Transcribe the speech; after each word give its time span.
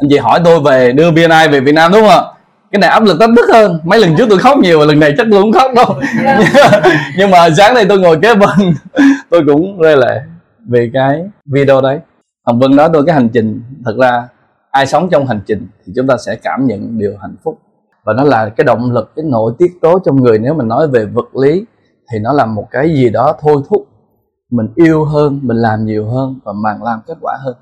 anh 0.00 0.08
chị 0.10 0.18
hỏi 0.18 0.40
tôi 0.44 0.60
về 0.60 0.92
đưa 0.92 1.10
BNI 1.10 1.48
về 1.50 1.60
Việt 1.60 1.72
Nam 1.72 1.92
đúng 1.92 2.00
không 2.00 2.10
ạ? 2.10 2.22
Cái 2.72 2.80
này 2.80 2.90
áp 2.90 3.02
lực 3.02 3.16
tất 3.20 3.26
đức 3.36 3.46
hơn. 3.52 3.80
Mấy 3.84 4.00
lần 4.00 4.16
trước 4.16 4.26
tôi 4.30 4.38
khóc 4.38 4.58
nhiều 4.58 4.86
lần 4.86 5.00
này 5.00 5.14
chắc 5.16 5.26
tôi 5.30 5.42
không 5.42 5.52
khóc 5.52 5.70
đâu. 5.76 5.86
Nhưng 7.18 7.30
mà 7.30 7.50
sáng 7.56 7.74
nay 7.74 7.84
tôi 7.88 7.98
ngồi 7.98 8.18
kế 8.22 8.34
bên, 8.34 8.74
tôi 9.30 9.42
cũng 9.46 9.80
rơi 9.80 9.96
lệ 9.96 10.20
về 10.68 10.90
cái 10.94 11.24
video 11.46 11.80
đấy. 11.80 11.98
Hồng 12.46 12.58
vân 12.58 12.76
nói 12.76 12.88
tôi 12.92 13.02
cái 13.06 13.14
hành 13.14 13.28
trình, 13.28 13.62
thật 13.84 13.94
ra 14.00 14.28
ai 14.70 14.86
sống 14.86 15.08
trong 15.10 15.26
hành 15.26 15.40
trình 15.46 15.68
thì 15.86 15.92
chúng 15.96 16.06
ta 16.06 16.16
sẽ 16.26 16.36
cảm 16.42 16.66
nhận 16.66 16.98
điều 16.98 17.12
hạnh 17.20 17.34
phúc. 17.44 17.58
Và 18.04 18.12
nó 18.12 18.24
là 18.24 18.48
cái 18.48 18.64
động 18.64 18.92
lực, 18.92 19.12
cái 19.16 19.24
nội 19.28 19.52
tiết 19.58 19.72
tố 19.82 19.98
trong 20.04 20.22
người. 20.22 20.38
Nếu 20.38 20.54
mình 20.54 20.68
nói 20.68 20.88
về 20.88 21.04
vật 21.04 21.36
lý 21.36 21.64
thì 22.12 22.18
nó 22.18 22.32
là 22.32 22.46
một 22.46 22.66
cái 22.70 22.94
gì 22.94 23.10
đó 23.10 23.34
thôi 23.40 23.62
thúc. 23.70 23.86
Mình 24.50 24.66
yêu 24.74 25.04
hơn, 25.04 25.40
mình 25.42 25.56
làm 25.56 25.86
nhiều 25.86 26.08
hơn 26.08 26.38
và 26.44 26.52
mang 26.52 26.82
làm 26.82 27.00
kết 27.06 27.16
quả 27.20 27.38
hơn 27.44 27.54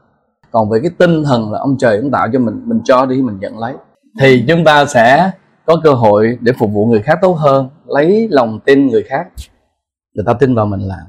còn 0.51 0.71
về 0.71 0.79
cái 0.83 0.91
tinh 0.99 1.25
thần 1.25 1.53
là 1.53 1.59
ông 1.59 1.77
trời 1.79 2.01
cũng 2.01 2.11
tạo 2.11 2.29
cho 2.33 2.39
mình 2.39 2.63
mình 2.65 2.81
cho 2.85 3.07
đi, 3.07 3.23
mình 3.23 3.39
nhận 3.41 3.59
lấy. 3.59 3.75
Thì 4.21 4.45
chúng 4.49 4.65
ta 4.65 4.85
sẽ 4.85 5.31
có 5.67 5.81
cơ 5.85 5.93
hội 5.93 6.39
để 6.41 6.53
phục 6.59 6.71
vụ 6.73 6.87
người 6.87 7.03
khác 7.03 7.19
tốt 7.23 7.33
hơn, 7.33 7.69
lấy 7.87 8.29
lòng 8.31 8.61
tin 8.61 8.87
người 8.87 9.03
khác. 9.03 9.27
Người 10.15 10.25
ta 10.27 10.33
tin 10.33 10.55
vào 10.55 10.67
mình 10.67 10.81
làm. 10.81 11.07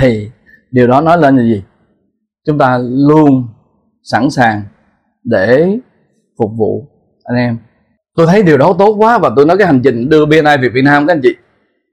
Thì 0.00 0.30
điều 0.70 0.86
đó 0.86 1.00
nói 1.00 1.18
lên 1.18 1.36
là 1.36 1.42
gì? 1.42 1.62
Chúng 2.46 2.58
ta 2.58 2.78
luôn 2.82 3.48
sẵn 4.02 4.30
sàng 4.30 4.62
để 5.24 5.78
phục 6.38 6.50
vụ 6.56 6.88
anh 7.24 7.36
em. 7.36 7.58
Tôi 8.16 8.26
thấy 8.26 8.42
điều 8.42 8.58
đó 8.58 8.74
tốt 8.78 8.94
quá 8.98 9.18
và 9.18 9.30
tôi 9.36 9.46
nói 9.46 9.58
cái 9.58 9.66
hành 9.66 9.80
trình 9.84 10.08
đưa 10.08 10.26
BNI 10.26 10.56
về 10.62 10.68
Việt 10.74 10.84
Nam, 10.84 11.06
các 11.06 11.14
anh 11.14 11.20
chị. 11.22 11.34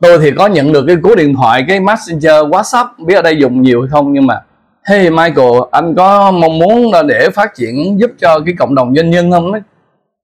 Tôi 0.01 0.19
thì 0.19 0.31
có 0.31 0.47
nhận 0.47 0.73
được 0.73 0.83
cái 0.87 0.95
cú 1.03 1.15
điện 1.15 1.35
thoại, 1.35 1.65
cái 1.67 1.79
messenger, 1.79 2.33
whatsapp, 2.33 2.85
biết 3.05 3.15
ở 3.15 3.21
đây 3.21 3.37
dùng 3.39 3.61
nhiều 3.61 3.81
hay 3.81 3.89
không, 3.89 4.13
nhưng 4.13 4.27
mà 4.27 4.41
hey 4.89 5.09
michael 5.09 5.51
anh 5.71 5.95
có 5.95 6.31
mong 6.31 6.59
muốn 6.59 6.91
là 6.91 7.03
để 7.03 7.29
phát 7.29 7.55
triển 7.55 7.99
giúp 7.99 8.11
cho 8.21 8.39
cái 8.45 8.55
cộng 8.59 8.75
đồng 8.75 8.95
doanh 8.95 9.09
nhân 9.09 9.31
không 9.31 9.51
ấy? 9.51 9.61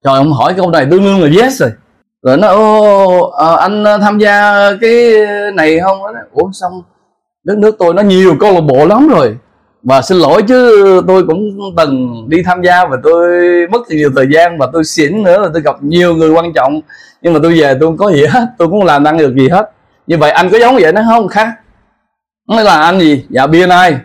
trời 0.03 0.17
ông 0.17 0.33
hỏi 0.33 0.53
câu 0.57 0.71
này 0.71 0.87
tương 0.91 1.03
đương 1.03 1.21
là 1.21 1.41
yes 1.41 1.61
rồi. 1.61 1.71
Rồi 2.23 2.37
nó 2.37 2.47
ô 2.47 3.29
à, 3.29 3.55
anh 3.55 3.83
ờ, 3.83 3.97
tham 3.97 4.19
gia 4.19 4.53
cái 4.81 5.11
này 5.53 5.79
không? 5.79 5.97
Ủa 6.31 6.51
xong 6.53 6.81
đất 7.43 7.57
nước 7.57 7.75
tôi 7.79 7.93
nó 7.93 8.01
nhiều 8.01 8.35
câu 8.39 8.53
lạc 8.53 8.61
bộ 8.61 8.85
lắm 8.85 9.07
rồi. 9.07 9.37
Và 9.83 10.01
xin 10.01 10.17
lỗi 10.17 10.41
chứ 10.47 11.01
tôi 11.07 11.23
cũng 11.27 11.59
từng 11.77 12.25
đi 12.29 12.43
tham 12.43 12.61
gia 12.61 12.85
và 12.85 12.97
tôi 13.03 13.37
mất 13.71 13.81
nhiều 13.89 14.11
thời 14.15 14.25
gian 14.33 14.57
và 14.57 14.67
tôi 14.73 14.83
xỉn 14.83 15.23
nữa 15.23 15.41
là 15.41 15.49
tôi 15.53 15.61
gặp 15.61 15.75
nhiều 15.81 16.15
người 16.15 16.29
quan 16.29 16.53
trọng. 16.53 16.81
Nhưng 17.21 17.33
mà 17.33 17.39
tôi 17.43 17.61
về 17.61 17.73
tôi 17.79 17.89
không 17.89 17.97
có 17.97 18.11
gì 18.11 18.25
hết 18.25 18.47
tôi 18.57 18.67
cũng 18.67 18.83
làm 18.83 19.03
năng 19.03 19.17
được 19.17 19.35
gì 19.35 19.49
hết. 19.49 19.71
Như 20.07 20.17
vậy 20.17 20.31
anh 20.31 20.49
có 20.49 20.59
giống 20.59 20.75
vậy 20.75 20.91
nó 20.93 21.01
không 21.09 21.27
khác 21.27 21.49
nói 22.47 22.63
là 22.63 22.81
anh 22.81 22.99
gì? 22.99 23.25
Dạ 23.29 23.47
BNI 23.47 23.97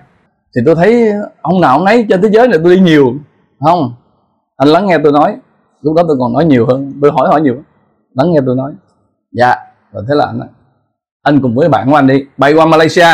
thì 0.56 0.62
tôi 0.66 0.74
thấy 0.74 1.12
ông 1.42 1.60
nào 1.60 1.72
ông 1.72 1.84
nấy 1.84 2.06
trên 2.08 2.22
thế 2.22 2.28
giới 2.32 2.48
này 2.48 2.58
tôi 2.64 2.76
đi 2.76 2.82
nhiều, 2.82 3.14
không? 3.60 3.94
Anh 4.56 4.68
lắng 4.68 4.86
nghe 4.86 4.98
tôi 5.02 5.12
nói. 5.12 5.36
Lúc 5.82 5.94
đó 5.96 6.02
tôi 6.08 6.16
còn 6.20 6.32
nói 6.32 6.44
nhiều 6.44 6.66
hơn. 6.66 6.92
Tôi 7.02 7.10
hỏi 7.10 7.28
hỏi 7.28 7.40
nhiều. 7.40 7.54
Lắng 8.14 8.32
nghe 8.32 8.40
tôi 8.46 8.56
nói. 8.56 8.72
Dạ 9.32 9.56
và 9.92 10.00
thế 10.08 10.14
là 10.14 10.26
anh 10.26 10.40
anh 11.22 11.40
cùng 11.40 11.54
với 11.54 11.68
bạn 11.68 11.90
của 11.90 11.96
anh 11.96 12.06
đi, 12.06 12.24
bay 12.36 12.52
qua 12.54 12.66
Malaysia. 12.66 13.08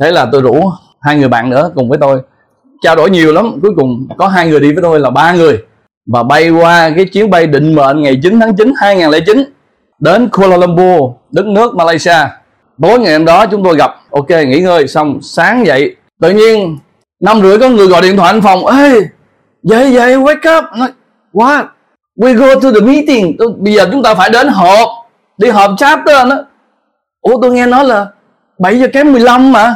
Thế 0.00 0.10
là 0.10 0.28
tôi 0.32 0.42
rủ 0.42 0.60
hai 1.00 1.18
người 1.18 1.28
bạn 1.28 1.50
nữa 1.50 1.70
cùng 1.74 1.88
với 1.88 1.98
tôi. 1.98 2.20
Trao 2.82 2.96
đổi 2.96 3.10
nhiều 3.10 3.32
lắm. 3.32 3.58
Cuối 3.62 3.70
cùng 3.76 4.08
có 4.18 4.28
hai 4.28 4.48
người 4.48 4.60
đi 4.60 4.72
với 4.72 4.82
tôi 4.82 5.00
là 5.00 5.10
ba 5.10 5.32
người. 5.32 5.58
Và 6.12 6.22
bay 6.22 6.50
qua 6.50 6.90
cái 6.96 7.04
chuyến 7.04 7.30
bay 7.30 7.46
định 7.46 7.74
mệnh 7.74 8.02
ngày 8.02 8.20
9 8.22 8.40
tháng 8.40 8.56
9 8.56 8.72
2009 8.76 9.44
đến 9.98 10.28
Kuala 10.28 10.56
Lumpur, 10.56 11.12
đất 11.30 11.46
nước 11.46 11.74
Malaysia. 11.74 12.18
Tối 12.82 12.98
ngày 12.98 13.12
hôm 13.12 13.24
đó 13.24 13.46
chúng 13.46 13.64
tôi 13.64 13.76
gặp. 13.76 13.90
Ok, 14.10 14.28
nghỉ 14.30 14.60
ngơi. 14.60 14.88
Xong, 14.88 15.18
sáng 15.22 15.66
dậy 15.66 15.96
tự 16.20 16.30
nhiên, 16.30 16.78
năm 17.20 17.42
rưỡi 17.42 17.58
có 17.58 17.68
người 17.68 17.86
gọi 17.86 18.02
điện 18.02 18.16
thoại 18.16 18.32
anh 18.32 18.42
phòng 18.42 18.66
ê 18.66 19.00
dậy 19.62 19.92
dậy 19.92 20.16
wake 20.16 20.58
up. 20.58 20.64
Nói 20.78 20.88
what 21.32 21.64
we 22.16 22.36
go 22.36 22.54
to 22.54 22.70
the 22.70 22.80
meeting 22.80 23.36
bây 23.58 23.74
giờ 23.74 23.88
chúng 23.92 24.02
ta 24.02 24.14
phải 24.14 24.30
đến 24.30 24.48
họp, 24.48 24.88
đi 25.38 25.48
họp 25.48 25.70
chapter 25.78 26.26
nó 26.26 26.36
ủa, 27.20 27.42
tôi 27.42 27.52
nghe 27.52 27.66
nói 27.66 27.84
là 27.84 28.06
7 28.58 28.80
giờ 28.80 28.86
kém 28.92 29.12
15 29.12 29.52
mà. 29.52 29.74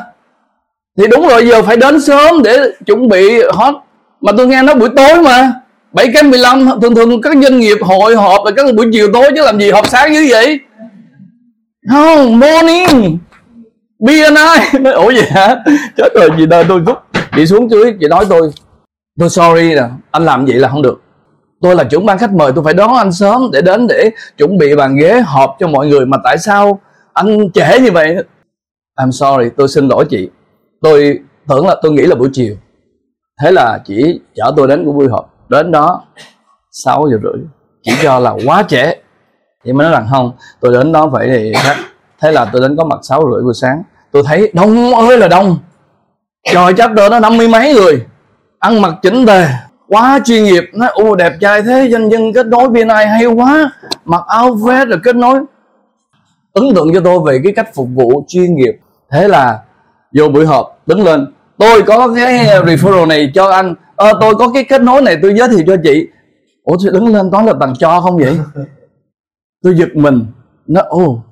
Thì 0.98 1.06
đúng 1.06 1.28
rồi, 1.28 1.48
giờ 1.48 1.62
phải 1.62 1.76
đến 1.76 2.00
sớm 2.00 2.42
để 2.42 2.58
chuẩn 2.86 3.08
bị 3.08 3.42
hot 3.52 3.74
mà 4.20 4.32
tôi 4.36 4.46
nghe 4.46 4.62
nói 4.62 4.74
buổi 4.74 4.88
tối 4.96 5.22
mà 5.22 5.52
7 5.92 6.06
kém 6.14 6.30
15 6.30 6.68
thường 6.82 6.94
thường 6.94 7.22
các 7.22 7.32
doanh 7.42 7.60
nghiệp 7.60 7.78
hội 7.80 8.16
họp 8.16 8.44
là 8.44 8.50
các 8.56 8.74
buổi 8.76 8.86
chiều 8.92 9.08
tối 9.12 9.30
chứ 9.36 9.44
làm 9.44 9.58
gì 9.60 9.70
họp 9.70 9.88
sáng 9.88 10.12
như 10.12 10.26
vậy? 10.30 10.60
Không, 11.90 12.40
morning. 12.40 13.18
BNI 14.02 14.80
nói, 14.80 14.92
ủa 14.92 15.10
gì 15.12 15.20
hả? 15.30 15.56
Chết 15.96 16.08
rồi, 16.14 16.28
gì 16.38 16.46
đời 16.46 16.64
tôi 16.68 16.80
rút 16.86 16.98
chị 17.36 17.46
xuống 17.46 17.70
dưới, 17.70 17.94
chị 18.00 18.06
nói 18.08 18.26
tôi 18.28 18.50
tôi 19.18 19.28
sorry 19.28 19.74
nè, 19.74 19.82
anh 20.10 20.24
làm 20.24 20.44
vậy 20.44 20.54
là 20.54 20.68
không 20.68 20.82
được. 20.82 21.00
Tôi 21.60 21.76
là 21.76 21.84
trưởng 21.84 22.06
ban 22.06 22.18
khách 22.18 22.32
mời, 22.32 22.52
tôi 22.54 22.64
phải 22.64 22.74
đón 22.74 22.94
anh 22.94 23.12
sớm 23.12 23.50
để 23.52 23.62
đến 23.62 23.86
để 23.86 24.10
chuẩn 24.38 24.58
bị 24.58 24.76
bàn 24.76 24.96
ghế 24.96 25.20
họp 25.20 25.56
cho 25.60 25.68
mọi 25.68 25.86
người. 25.86 26.06
Mà 26.06 26.16
tại 26.24 26.38
sao 26.38 26.80
anh 27.12 27.50
trễ 27.54 27.78
như 27.80 27.92
vậy? 27.92 28.16
I'm 28.96 29.10
sorry, 29.10 29.50
tôi 29.56 29.68
xin 29.68 29.88
lỗi 29.88 30.04
chị. 30.10 30.30
Tôi 30.82 31.18
tưởng 31.48 31.66
là 31.66 31.76
tôi 31.82 31.92
nghĩ 31.92 32.02
là 32.02 32.14
buổi 32.14 32.28
chiều. 32.32 32.54
Thế 33.42 33.50
là 33.52 33.78
chỉ 33.84 34.20
chở 34.34 34.52
tôi 34.56 34.68
đến 34.68 34.84
của 34.84 34.92
buổi 34.92 35.08
họp. 35.08 35.34
Đến 35.48 35.70
đó 35.72 36.02
6 36.70 37.08
giờ 37.10 37.18
rưỡi 37.22 37.42
chỉ 37.82 37.92
cho 38.02 38.18
là 38.18 38.34
quá 38.46 38.62
trễ. 38.68 38.84
Vậy 39.64 39.72
mới 39.72 39.84
nói 39.84 39.92
rằng, 39.92 40.06
không, 40.10 40.32
tôi 40.60 40.72
đến 40.72 40.92
đó 40.92 41.10
phải 41.12 41.28
thì 41.28 41.52
khác 41.54 41.76
thế 42.22 42.32
là 42.32 42.44
tôi 42.52 42.62
đến 42.62 42.76
có 42.76 42.84
mặt 42.84 42.98
sáu 43.02 43.20
rưỡi 43.20 43.42
buổi 43.42 43.54
sáng 43.54 43.82
tôi 44.12 44.22
thấy 44.26 44.50
đông 44.54 44.94
ơi 44.94 45.18
là 45.18 45.28
đông. 45.28 45.58
Trời 46.52 46.72
chắc 46.76 46.92
đó 46.92 47.20
năm 47.20 47.36
mươi 47.36 47.48
mấy 47.48 47.74
người. 47.74 48.06
Ăn 48.58 48.82
mặc 48.82 48.94
chỉnh 49.02 49.26
tề. 49.26 49.46
Quá 49.88 50.20
chuyên 50.24 50.44
nghiệp. 50.44 50.64
Nói 50.72 50.88
ô 50.92 51.14
đẹp 51.14 51.32
trai 51.40 51.62
thế 51.62 51.88
doanh 51.92 52.08
nhân 52.08 52.32
kết 52.32 52.46
nối 52.46 52.68
bên 52.68 52.88
này 52.88 53.06
hay 53.06 53.26
quá. 53.26 53.72
Mặc 54.04 54.22
áo 54.26 54.54
vest 54.54 54.88
rồi 54.88 54.98
kết 55.04 55.16
nối. 55.16 55.40
Ấn 56.52 56.64
tượng 56.74 56.94
cho 56.94 57.00
tôi 57.04 57.18
về 57.26 57.40
cái 57.44 57.52
cách 57.56 57.74
phục 57.74 57.88
vụ 57.94 58.24
chuyên 58.28 58.54
nghiệp. 58.56 58.78
Thế 59.10 59.28
là 59.28 59.58
vô 60.18 60.28
buổi 60.28 60.46
họp 60.46 60.78
đứng 60.86 61.04
lên. 61.04 61.32
Tôi 61.58 61.82
có 61.82 62.14
cái 62.14 62.46
referral 62.46 63.06
này 63.06 63.30
cho 63.34 63.50
anh. 63.50 63.74
À, 63.96 64.12
tôi 64.20 64.34
có 64.34 64.48
cái 64.54 64.64
kết 64.64 64.82
nối 64.82 65.02
này 65.02 65.16
tôi 65.22 65.34
giới 65.38 65.48
thiệu 65.48 65.64
cho 65.66 65.76
chị. 65.84 66.08
Ủa 66.64 66.76
tôi 66.82 66.92
đứng 66.92 67.14
lên 67.14 67.30
toán 67.30 67.46
là 67.46 67.52
bằng 67.52 67.74
cho 67.78 68.00
không 68.00 68.18
vậy? 68.18 68.38
Tôi 69.62 69.74
giật 69.76 69.88
mình. 69.94 70.26
Nó 70.66 70.80
ô 70.88 71.22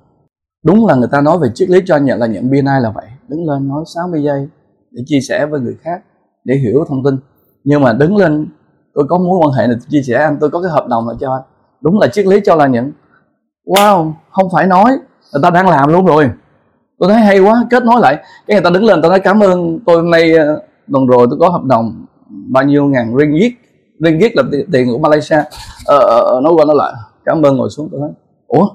đúng 0.62 0.86
là 0.86 0.94
người 0.94 1.08
ta 1.12 1.20
nói 1.20 1.38
về 1.38 1.48
triết 1.54 1.70
lý 1.70 1.80
cho 1.86 1.96
nhận 1.96 2.18
là 2.18 2.26
nhận 2.26 2.50
BNI 2.50 2.80
là 2.82 2.92
vậy. 2.94 3.06
Đứng 3.28 3.48
lên 3.48 3.68
nói 3.68 3.84
60 3.94 4.22
giây 4.22 4.48
để 4.90 5.02
chia 5.06 5.20
sẻ 5.28 5.46
với 5.46 5.60
người 5.60 5.76
khác 5.82 6.02
để 6.44 6.54
hiểu 6.54 6.84
thông 6.88 7.04
tin. 7.04 7.16
Nhưng 7.64 7.82
mà 7.82 7.92
đứng 7.92 8.16
lên 8.16 8.48
tôi 8.94 9.04
có 9.08 9.18
mối 9.18 9.38
quan 9.42 9.52
hệ 9.52 9.66
này 9.66 9.76
chia 9.88 10.02
sẻ 10.02 10.14
anh 10.14 10.36
tôi 10.40 10.50
có 10.50 10.62
cái 10.62 10.70
hợp 10.70 10.86
đồng 10.88 11.08
là 11.08 11.14
cho 11.20 11.32
anh. 11.32 11.42
Đúng 11.80 11.98
là 11.98 12.08
triết 12.08 12.26
lý 12.26 12.40
cho 12.44 12.54
là 12.56 12.66
nhận. 12.66 12.92
Wow 13.66 14.12
không 14.30 14.48
phải 14.52 14.66
nói 14.66 14.90
người 15.32 15.42
ta 15.42 15.50
đang 15.50 15.68
làm 15.68 15.92
luôn 15.92 16.06
rồi. 16.06 16.30
Tôi 16.98 17.08
thấy 17.08 17.20
hay 17.20 17.40
quá 17.40 17.64
kết 17.70 17.84
nối 17.84 18.00
lại. 18.00 18.16
Cái 18.46 18.54
người 18.54 18.64
ta 18.64 18.70
đứng 18.70 18.84
lên 18.84 19.02
tôi 19.02 19.08
nói 19.08 19.20
cảm 19.20 19.40
ơn 19.40 19.78
tôi 19.86 19.96
hôm 19.96 20.10
nay 20.10 20.34
ờ, 20.34 20.62
tuần 20.92 21.06
rồi 21.06 21.26
tôi 21.30 21.38
có 21.40 21.48
hợp 21.48 21.64
đồng 21.64 22.06
bao 22.48 22.64
nhiêu 22.64 22.86
ngàn 22.86 23.16
ringgit. 23.18 23.52
Ringgit 24.04 24.36
là 24.36 24.42
tiền 24.72 24.88
của 24.92 24.98
Malaysia. 24.98 25.36
Ờ, 25.84 25.98
ờ, 25.98 26.20
ờ, 26.20 26.40
nói 26.40 26.52
qua 26.52 26.64
nói 26.64 26.76
lại. 26.76 26.92
Cảm 27.24 27.42
ơn 27.42 27.56
ngồi 27.56 27.70
xuống. 27.70 27.88
Tôi 27.92 28.00
nói 28.00 28.10
ủa? 28.46 28.68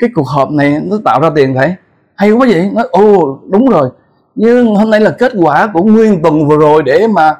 Cái 0.00 0.10
cuộc 0.14 0.28
họp 0.28 0.50
này 0.50 0.80
nó 0.84 0.96
tạo 1.04 1.20
ra 1.20 1.30
tiền 1.34 1.54
phải. 1.56 1.74
Hay 2.14 2.30
quá 2.30 2.46
vậy? 2.50 2.70
Nói 2.74 2.86
ồ 2.90 3.38
đúng 3.50 3.68
rồi. 3.68 3.90
Nhưng 4.34 4.74
hôm 4.74 4.90
nay 4.90 5.00
là 5.00 5.10
kết 5.10 5.32
quả 5.42 5.70
của 5.72 5.82
nguyên 5.82 6.22
tuần 6.22 6.48
vừa 6.48 6.56
rồi 6.56 6.82
để 6.82 7.06
mà 7.06 7.34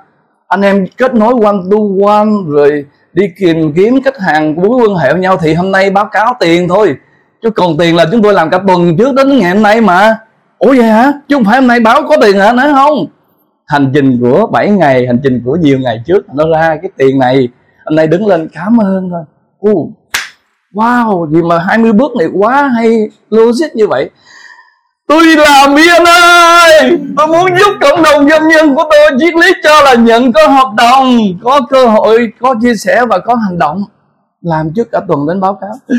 anh 0.48 0.62
em 0.62 0.86
kết 0.96 1.14
nối 1.14 1.34
one 1.44 1.56
to 1.70 1.76
one 2.06 2.28
rồi 2.46 2.84
đi 3.12 3.24
tìm 3.40 3.72
kiếm 3.72 4.02
khách 4.02 4.18
hàng 4.18 4.54
mối 4.54 4.68
quan 4.68 4.96
hệ 4.96 5.12
với 5.12 5.20
nhau 5.20 5.36
thì 5.36 5.54
hôm 5.54 5.72
nay 5.72 5.90
báo 5.90 6.08
cáo 6.12 6.34
tiền 6.40 6.68
thôi. 6.68 6.96
Chứ 7.42 7.50
còn 7.50 7.76
tiền 7.78 7.96
là 7.96 8.06
chúng 8.12 8.22
tôi 8.22 8.34
làm 8.34 8.50
cả 8.50 8.58
tuần 8.66 8.96
trước 8.96 9.14
đến 9.14 9.38
ngày 9.38 9.54
hôm 9.54 9.62
nay 9.62 9.80
mà. 9.80 10.18
Ủa 10.58 10.74
vậy 10.76 10.82
hả? 10.82 11.12
Chứ 11.28 11.36
không 11.36 11.44
phải 11.44 11.60
hôm 11.60 11.66
nay 11.66 11.80
báo 11.80 12.02
có 12.08 12.16
tiền 12.22 12.36
hả? 12.36 12.52
Nói 12.52 12.72
không. 12.74 13.06
Hành 13.66 13.90
trình 13.94 14.20
của 14.20 14.46
7 14.46 14.70
ngày 14.70 15.06
hành 15.06 15.20
trình 15.22 15.42
của 15.44 15.56
nhiều 15.56 15.78
ngày 15.78 16.02
trước 16.06 16.34
nó 16.34 16.44
ra 16.54 16.76
cái 16.82 16.90
tiền 16.96 17.18
này. 17.18 17.48
Hôm 17.84 17.96
nay 17.96 18.06
đứng 18.06 18.26
lên 18.26 18.48
cảm 18.52 18.80
ơn 18.80 19.10
thôi. 19.10 19.22
Uh, 19.70 19.99
wow, 20.74 21.30
gì 21.30 21.42
mà 21.42 21.58
20 21.58 21.92
bước 21.92 22.16
này 22.18 22.28
quá 22.34 22.70
hay, 22.74 23.08
logic 23.30 23.74
như 23.74 23.86
vậy. 23.86 24.10
Tôi 25.08 25.24
làm 25.24 25.74
viên 25.74 26.04
ơi, 26.04 26.98
tôi 27.16 27.26
muốn 27.26 27.58
giúp 27.58 27.72
cộng 27.80 28.02
đồng 28.02 28.28
doanh 28.28 28.48
nhân 28.48 28.74
của 28.74 28.84
tôi 28.90 29.18
triết 29.20 29.34
lý 29.34 29.52
cho 29.62 29.82
là 29.82 29.94
nhận 29.94 30.32
có 30.32 30.46
hợp 30.46 30.72
đồng, 30.76 31.18
có 31.44 31.60
cơ 31.70 31.86
hội, 31.86 32.32
có 32.40 32.54
chia 32.62 32.74
sẻ 32.74 33.06
và 33.08 33.18
có 33.18 33.34
hành 33.34 33.58
động. 33.58 33.84
Làm 34.42 34.70
trước 34.76 34.88
cả 34.92 35.00
tuần 35.08 35.26
đến 35.28 35.40
báo 35.40 35.58
cáo. 35.60 35.70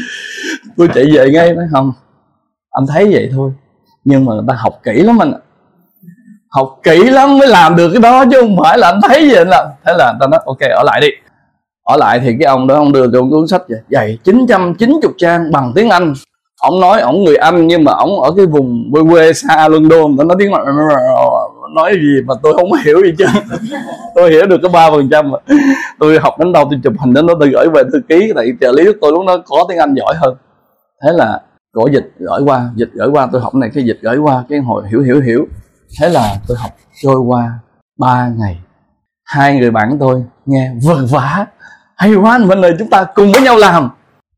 Tôi 0.77 0.89
chạy 0.93 1.05
về 1.13 1.29
ngay 1.33 1.53
nói 1.53 1.65
không? 1.71 1.93
Anh 2.71 2.85
thấy 2.87 3.09
vậy 3.11 3.29
thôi, 3.33 3.51
nhưng 4.03 4.25
mà 4.25 4.33
người 4.33 4.43
ta 4.47 4.53
học 4.53 4.79
kỹ 4.83 4.93
lắm 4.93 5.21
anh 5.21 5.31
ạ. 5.33 5.39
Học 6.49 6.79
kỹ 6.83 7.03
lắm 7.03 7.37
mới 7.37 7.47
làm 7.47 7.75
được 7.75 7.89
cái 7.93 8.01
đó, 8.01 8.25
chứ 8.31 8.41
không 8.41 8.57
phải 8.63 8.77
là 8.77 8.87
anh 8.87 8.99
thấy 9.07 9.29
vậy 9.29 9.37
anh 9.37 9.49
làm 9.49 9.67
thế 9.85 9.93
là 9.97 10.11
người 10.11 10.19
ta 10.19 10.27
nói, 10.27 10.39
ok, 10.45 10.59
ở 10.59 10.83
lại 10.83 11.01
đi 11.01 11.07
ở 11.91 11.97
lại 11.97 12.19
thì 12.19 12.35
cái 12.39 12.47
ông 12.47 12.67
đó, 12.67 12.75
ông 12.75 12.91
đưa 12.91 13.11
cho 13.11 13.21
cuốn 13.31 13.47
sách 13.47 13.61
vậy. 13.69 13.79
Dày 13.89 14.17
990 14.23 15.11
trang 15.17 15.51
bằng 15.51 15.71
tiếng 15.75 15.89
Anh. 15.89 16.13
Ông 16.61 16.79
nói 16.79 17.01
ông 17.01 17.23
người 17.23 17.35
Anh, 17.35 17.67
nhưng 17.67 17.83
mà 17.83 17.91
ông 17.91 18.21
ở 18.21 18.31
cái 18.37 18.45
vùng 18.45 18.89
quê 18.91 19.01
quê 19.09 19.33
xa 19.33 19.67
London. 19.67 20.15
Nó 20.15 20.23
nói 20.23 20.35
tiếng 20.39 20.51
nói 21.75 21.93
gì 21.93 22.21
mà 22.25 22.33
tôi 22.43 22.53
không 22.53 22.73
hiểu 22.85 23.01
gì 23.05 23.11
chứ. 23.17 23.25
Tôi 24.15 24.31
hiểu 24.31 24.45
được 24.45 24.57
có 24.63 24.69
ba 24.69 24.89
phần 24.91 25.09
trăm 25.11 25.31
tôi 25.99 26.19
học 26.19 26.39
đến 26.39 26.51
đâu 26.53 26.67
tôi 26.71 26.79
chụp 26.83 26.93
hình 26.99 27.13
đến 27.13 27.27
đó, 27.27 27.33
tôi 27.39 27.49
gửi 27.49 27.67
về 27.73 27.83
thư 27.93 28.01
ký. 28.09 28.31
Tại 28.35 28.45
trợ 28.61 28.71
lý 28.71 28.83
tôi 29.01 29.11
lúc 29.11 29.25
đó 29.27 29.37
có 29.45 29.65
tiếng 29.69 29.77
anh 29.77 29.93
giỏi 29.93 30.15
hơn. 30.17 30.35
Thế 31.03 31.11
là 31.13 31.41
cổ 31.73 31.87
dịch 31.87 32.11
gửi 32.19 32.41
qua, 32.45 32.69
dịch 32.75 32.89
gửi 32.93 33.07
qua, 33.07 33.27
tôi 33.31 33.41
học 33.41 33.55
này, 33.55 33.69
cái 33.73 33.83
dịch 33.83 33.99
gửi 34.01 34.17
qua, 34.17 34.43
cái 34.49 34.59
hồi 34.59 34.83
hiểu 34.89 35.01
hiểu 35.01 35.21
hiểu. 35.21 35.45
Thế 36.01 36.09
là 36.09 36.35
tôi 36.47 36.57
học 36.57 36.71
trôi 37.03 37.19
qua 37.19 37.59
ba 37.99 38.31
ngày. 38.37 38.59
Hai 39.25 39.55
người 39.55 39.71
bạn 39.71 39.97
tôi 39.99 40.23
nghe 40.45 40.71
vần 40.85 41.05
vã 41.05 41.45
hay 42.01 42.15
quá 42.15 42.31
anh 42.31 42.47
Minh 42.47 42.61
ơi 42.61 42.75
chúng 42.79 42.89
ta 42.89 43.05
cùng 43.15 43.31
với 43.31 43.41
nhau 43.41 43.57
làm. 43.57 43.89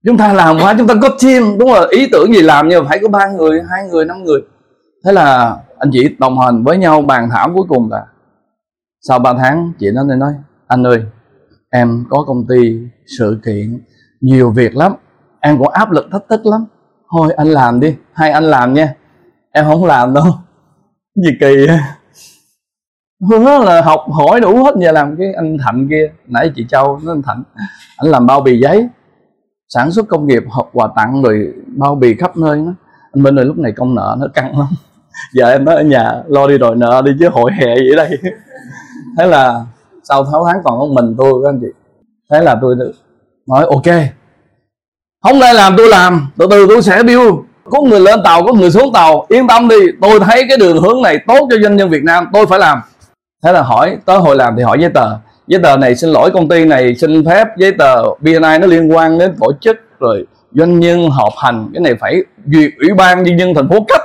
Chúng 0.06 0.18
ta 0.18 0.34
làm 0.34 0.58
quá, 0.60 0.76
chúng 0.78 0.88
ta 0.88 0.94
có 1.02 1.10
team 1.24 1.58
đúng 1.58 1.70
rồi, 1.70 1.88
ý 1.92 2.08
tưởng 2.12 2.34
gì 2.34 2.42
làm 2.42 2.70
nhưng 2.70 2.84
mà 2.84 2.90
phải 2.90 3.00
có 3.02 3.10
ba 3.10 3.28
người, 3.28 3.62
hai 3.70 3.84
người, 3.92 4.06
năm 4.06 4.24
người. 4.24 4.42
Thế 5.06 5.12
là 5.12 5.58
anh 5.80 5.90
chị 5.92 6.16
đồng 6.20 6.40
hành 6.40 6.64
với 6.64 6.78
nhau 6.78 7.02
bàn 7.02 7.30
thảo 7.32 7.52
cuối 7.56 7.64
cùng 7.70 7.92
là 7.92 8.06
sau 9.02 9.20
3 9.20 9.34
tháng, 9.34 9.74
chị 9.80 9.88
nó 9.94 10.04
này 10.04 10.18
nói, 10.18 10.34
anh 10.68 10.84
ơi, 10.84 11.04
em 11.70 12.06
có 12.10 12.24
công 12.28 12.48
ty 12.50 12.80
sự 13.20 13.42
kiện 13.46 13.82
nhiều 14.22 14.52
việc 14.52 14.76
lắm. 14.76 14.94
Em 15.40 15.58
cũng 15.58 15.68
áp 15.68 15.92
lực 15.92 16.06
thách 16.12 16.24
thức 16.30 16.46
lắm. 16.46 16.66
Thôi 17.12 17.34
anh 17.38 17.48
làm 17.48 17.80
đi, 17.80 17.96
hai 18.14 18.32
anh 18.32 18.44
làm 18.44 18.74
nha. 18.74 18.94
Em 19.52 19.66
không 19.66 19.86
làm 19.86 20.14
đâu. 20.14 20.26
Gì 21.16 21.32
kỳ 21.40 21.68
Hương 23.30 23.64
là 23.64 23.82
học 23.82 24.06
hỏi 24.12 24.42
đủ 24.42 24.64
hết 24.64 24.76
giờ 24.80 24.92
làm 24.92 25.16
cái 25.18 25.34
anh 25.34 25.58
Thạnh 25.66 25.88
kia. 25.90 26.12
Nãy 26.28 26.52
chị 26.56 26.66
Châu 26.70 27.00
nó 27.04 27.12
anh 27.12 27.22
Thạnh, 27.22 27.44
anh 27.98 28.12
làm 28.12 28.26
bao 28.26 28.42
bì 28.42 28.60
giấy, 28.60 28.88
sản 29.70 29.92
xuất 29.92 30.08
công 30.08 30.28
nghiệp, 30.28 30.44
học 30.50 30.70
quà 30.74 30.88
tặng 30.96 31.22
rồi 31.24 31.54
bao 31.78 31.96
bì 31.96 32.16
khắp 32.16 32.38
nơi 32.38 32.58
nó 32.58 32.74
anh 33.14 33.24
bên 33.24 33.36
này 33.36 33.46
lúc 33.46 33.58
này 33.58 33.72
công 33.72 33.96
nợ 33.96 34.16
nó 34.20 34.28
căng 34.34 34.60
lắm. 34.60 34.68
Giờ 35.34 35.52
em 35.52 35.66
nói 35.66 35.76
ở 35.76 35.84
nhà, 35.84 36.24
lo 36.28 36.48
đi 36.48 36.58
đòi 36.58 36.76
nợ 36.76 37.02
đi 37.06 37.12
chứ 37.20 37.30
hội 37.30 37.52
hè 37.52 37.76
gì 37.76 37.96
đây. 37.96 38.10
Thế 39.18 39.28
là 39.28 39.66
sau 40.04 40.26
6 40.32 40.46
tháng 40.46 40.62
còn 40.64 40.80
có 40.80 40.86
mình 40.86 41.16
tôi, 41.18 41.34
các 41.44 41.50
anh 41.50 41.60
chị. 41.62 41.68
Thế 42.32 42.42
là 42.42 42.56
tôi 42.62 42.76
nói, 43.48 43.66
ok, 43.70 43.96
không 45.24 45.40
nay 45.40 45.54
làm, 45.54 45.74
tôi 45.78 45.90
làm. 45.90 46.28
Từ 46.38 46.48
từ 46.52 46.66
tôi 46.70 46.82
sẽ 46.82 47.04
build. 47.04 47.34
Có 47.70 47.82
người 47.82 48.00
lên 48.00 48.20
tàu, 48.24 48.44
có 48.44 48.54
người 48.54 48.72
xuống 48.72 48.94
tàu. 48.94 49.26
Yên 49.30 49.48
tâm 49.48 49.68
đi, 49.68 49.76
tôi 50.02 50.20
thấy 50.20 50.46
cái 50.50 50.58
đường 50.58 50.82
hướng 50.82 51.02
này 51.02 51.20
tốt 51.28 51.48
cho 51.50 51.58
doanh 51.64 51.76
nhân 51.76 51.90
việt 51.90 52.04
nam, 52.04 52.28
tôi 52.34 52.46
phải 52.46 52.60
làm 52.60 52.80
thế 53.44 53.52
là 53.52 53.62
hỏi, 53.62 53.98
tới 54.06 54.18
hồi 54.18 54.36
làm 54.36 54.56
thì 54.58 54.64
hỏi 54.64 54.78
giấy 54.80 54.90
tờ. 54.90 55.18
Giấy 55.48 55.62
tờ 55.64 55.78
này 55.78 55.96
xin 55.96 56.10
lỗi 56.10 56.32
công 56.32 56.50
ty 56.50 56.66
này, 56.66 56.96
xin 56.96 57.26
phép 57.26 57.48
giấy 57.58 57.72
tờ 57.80 58.04
BNI 58.20 58.58
nó 58.62 58.68
liên 58.68 58.92
quan 58.92 59.18
đến 59.18 59.36
tổ 59.40 59.52
chức, 59.62 59.78
rồi 60.00 60.26
doanh 60.52 60.80
nhân 60.80 61.10
họp 61.10 61.34
hành. 61.38 61.70
Cái 61.74 61.82
này 61.82 61.96
phải 62.00 62.22
duyệt 62.46 62.72
ủy 62.80 62.94
ban 62.94 63.24
nhân 63.24 63.40
dân 63.40 63.54
thành 63.56 63.70
phố 63.70 63.76
cấp. 63.88 64.02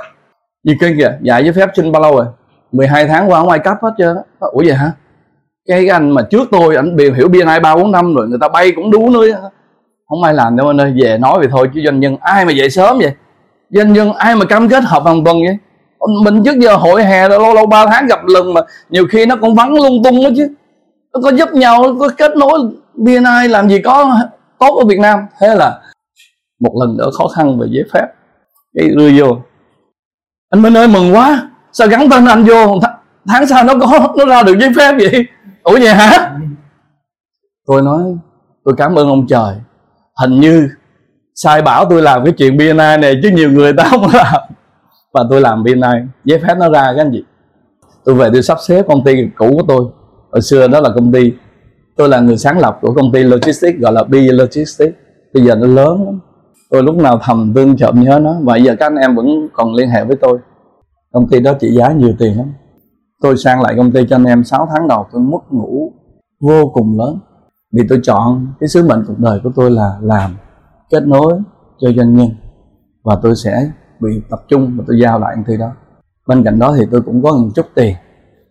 Gì 0.63 0.73
kia 0.81 0.95
kìa 0.97 1.17
dạ 1.21 1.37
giấy 1.37 1.53
phép 1.53 1.69
xin 1.75 1.91
bao 1.91 2.01
lâu 2.01 2.15
rồi? 2.15 2.25
12 2.71 3.07
tháng 3.07 3.31
qua 3.31 3.39
không 3.39 3.49
ai 3.49 3.59
cấp 3.59 3.77
hết 3.81 3.91
trơn 3.97 4.17
ủa 4.39 4.63
vậy 4.65 4.73
hả? 4.73 4.91
Cái 5.67 5.87
anh 5.87 6.09
mà 6.11 6.21
trước 6.21 6.47
tôi 6.51 6.75
anh 6.75 6.95
biểu 6.95 7.13
hiểu 7.13 7.27
BNI 7.27 7.59
ba, 7.63 7.75
bốn, 7.75 7.91
năm 7.91 8.15
rồi, 8.15 8.27
người 8.27 8.39
ta 8.41 8.47
bay 8.47 8.71
cũng 8.75 8.91
đú 8.91 9.09
nữa 9.09 9.49
không 10.09 10.23
ai 10.23 10.33
làm 10.33 10.55
đâu 10.55 10.67
anh 10.67 10.81
ơi, 10.81 10.93
về 11.03 11.17
nói 11.17 11.37
vậy 11.37 11.47
thôi, 11.51 11.69
chứ 11.73 11.81
doanh 11.85 11.99
nhân 11.99 12.17
ai 12.21 12.45
mà 12.45 12.51
về 12.57 12.69
sớm 12.69 12.97
vậy? 12.97 13.11
Doanh 13.69 13.93
nhân 13.93 14.13
ai 14.13 14.35
mà 14.35 14.45
cam 14.45 14.69
kết 14.69 14.83
họp 14.83 15.05
hàng 15.05 15.23
tuần 15.23 15.37
vậy? 15.45 15.57
Mình 16.23 16.43
trước 16.43 16.59
giờ 16.59 16.75
hội 16.75 17.03
hè 17.03 17.29
lâu 17.29 17.53
lâu 17.53 17.65
ba 17.65 17.85
tháng 17.85 18.07
gặp 18.07 18.19
lần 18.25 18.53
mà 18.53 18.61
nhiều 18.89 19.05
khi 19.11 19.25
nó 19.25 19.35
cũng 19.41 19.55
vắng 19.55 19.73
lung 19.73 20.03
tung 20.03 20.23
đó 20.23 20.29
chứ. 20.37 20.53
Nó 21.13 21.19
có 21.23 21.31
giúp 21.31 21.49
nhau, 21.53 21.83
nó 21.83 21.95
có 21.99 22.09
kết 22.17 22.37
nối 22.37 22.59
BNI 22.93 23.47
làm 23.49 23.69
gì 23.69 23.81
có 23.81 24.17
tốt 24.59 24.77
ở 24.77 24.85
Việt 24.85 24.99
Nam. 24.99 25.19
Thế 25.39 25.55
là 25.55 25.79
một 26.59 26.71
lần 26.79 26.97
nữa 26.97 27.09
khó 27.17 27.27
khăn 27.27 27.59
về 27.59 27.67
giấy 27.71 27.83
phép. 27.93 28.07
Cái 28.77 28.89
đưa 28.95 29.11
vô. 29.17 29.37
Anh 30.49 30.61
Minh 30.61 30.77
ơi, 30.77 30.87
mừng 30.87 31.15
quá. 31.15 31.49
Sao 31.71 31.87
gắn 31.87 32.09
tên 32.11 32.25
anh 32.25 32.43
vô? 32.43 32.79
Tháng 33.27 33.47
sau 33.47 33.63
nó 33.63 33.73
có, 33.79 34.13
nó 34.17 34.25
ra 34.25 34.43
được 34.43 34.57
giấy 34.59 34.69
phép 34.77 34.95
vậy? 34.99 35.25
Ủa 35.63 35.73
vậy 35.73 35.93
hả? 35.93 36.31
Tôi 37.67 37.81
nói, 37.81 38.01
tôi 38.65 38.75
cảm 38.77 38.95
ơn 38.95 39.07
ông 39.07 39.27
trời. 39.27 39.55
Hình 40.21 40.39
như 40.39 40.69
sai 41.35 41.61
bảo 41.61 41.85
tôi 41.85 42.01
làm 42.01 42.25
cái 42.25 42.33
chuyện 42.37 42.57
BNI 42.57 42.73
này 42.73 43.19
chứ 43.23 43.29
nhiều 43.33 43.51
người 43.51 43.73
ta 43.73 43.83
không 43.83 44.07
làm 44.13 44.41
và 45.13 45.23
tôi 45.29 45.41
làm 45.41 45.63
bên 45.63 45.79
này. 45.79 46.07
Giấy 46.25 46.39
phép 46.39 46.55
nó 46.59 46.69
ra 46.69 46.93
các 46.95 47.01
anh 47.01 47.09
chị. 47.11 47.23
Tôi 48.05 48.15
về 48.15 48.29
tôi 48.33 48.41
sắp 48.41 48.57
xếp 48.67 48.85
công 48.87 49.03
ty 49.03 49.29
cũ 49.37 49.47
của 49.57 49.63
tôi. 49.67 49.85
Hồi 50.31 50.41
xưa 50.41 50.67
đó 50.67 50.79
là 50.79 50.89
công 50.95 51.11
ty, 51.11 51.33
tôi 51.97 52.09
là 52.09 52.19
người 52.19 52.37
sáng 52.37 52.59
lập 52.59 52.77
của 52.81 52.93
công 52.93 53.11
ty 53.11 53.23
logistics, 53.23 53.79
gọi 53.79 53.93
là 53.93 54.03
B 54.03 54.13
Logistics. 54.13 54.95
Bây 55.33 55.43
giờ 55.43 55.55
nó 55.55 55.67
lớn 55.67 56.05
lắm. 56.05 56.19
Tôi 56.69 56.83
lúc 56.83 56.95
nào 56.95 57.19
thầm 57.23 57.53
tương 57.55 57.77
trộm 57.77 58.01
nhớ 58.01 58.19
nó. 58.21 58.35
Và 58.43 58.57
giờ 58.57 58.75
các 58.79 58.85
anh 58.85 58.95
em 58.95 59.15
vẫn 59.15 59.25
còn 59.53 59.73
liên 59.73 59.89
hệ 59.89 60.03
với 60.03 60.15
tôi. 60.21 60.39
Công 61.13 61.29
ty 61.29 61.39
đó 61.39 61.53
trị 61.59 61.71
giá 61.71 61.91
nhiều 61.91 62.13
tiền 62.19 62.37
lắm. 62.37 62.53
Tôi 63.21 63.37
sang 63.37 63.61
lại 63.61 63.73
công 63.77 63.91
ty 63.91 64.01
cho 64.09 64.15
anh 64.15 64.23
em 64.23 64.43
6 64.43 64.67
tháng 64.73 64.87
đầu, 64.87 65.05
tôi 65.11 65.21
mất 65.21 65.39
ngủ 65.51 65.93
vô 66.41 66.71
cùng 66.73 66.99
lớn. 66.99 67.19
Vì 67.73 67.83
tôi 67.89 67.99
chọn 68.03 68.53
cái 68.59 68.67
sứ 68.67 68.87
mệnh 68.87 69.05
cuộc 69.07 69.19
đời 69.19 69.39
của 69.43 69.51
tôi 69.55 69.71
là 69.71 69.97
làm 70.01 70.31
kết 70.89 71.07
nối 71.07 71.33
cho 71.79 71.91
doanh 71.97 72.15
nhân. 72.15 72.29
Và 73.03 73.17
tôi 73.23 73.35
sẽ 73.35 73.71
bị 73.99 74.21
tập 74.29 74.39
trung 74.47 74.73
và 74.77 74.83
tôi 74.87 74.99
giao 75.03 75.19
lại 75.19 75.35
công 75.35 75.43
ty 75.43 75.57
đó. 75.57 75.71
Bên 76.27 76.43
cạnh 76.43 76.59
đó 76.59 76.75
thì 76.79 76.85
tôi 76.91 77.01
cũng 77.01 77.23
có 77.23 77.31
một 77.31 77.49
chút 77.55 77.65
tiền. 77.75 77.95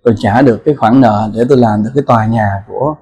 Tôi 0.05 0.15
trả 0.19 0.43
được 0.43 0.65
cái 0.65 0.75
khoản 0.75 1.01
nợ 1.01 1.31
để 1.35 1.41
tôi 1.49 1.59
làm 1.59 1.83
được 1.83 1.91
cái 1.95 2.05
tòa 2.07 2.27
nhà 2.27 2.65
của 2.69 2.95